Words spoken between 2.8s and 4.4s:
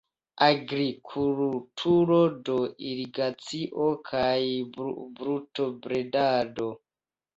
irigacio kaj